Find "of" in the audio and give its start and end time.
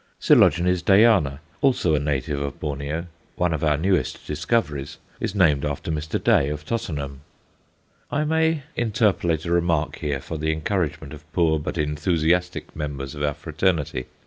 2.41-2.59, 3.53-3.63, 6.49-6.65, 11.13-11.31, 13.13-13.21